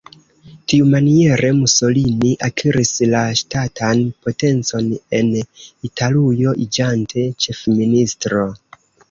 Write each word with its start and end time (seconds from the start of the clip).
Tiumaniere 0.71 1.51
Mussolini 1.57 2.31
akiris 2.47 2.93
la 3.11 3.21
ŝtatan 3.41 4.01
potencon 4.25 4.89
en 5.19 5.31
Italujo 5.91 6.57
iĝante 6.67 7.29
ĉefministro. 7.47 8.43